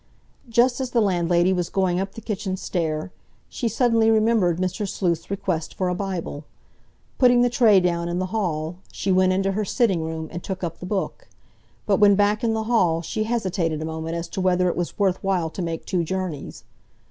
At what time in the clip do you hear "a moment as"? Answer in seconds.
13.79-14.27